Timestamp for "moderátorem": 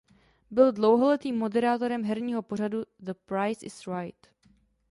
1.37-2.03